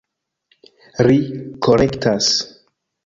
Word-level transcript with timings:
Ri 1.07 1.17
korektas. 1.67 2.33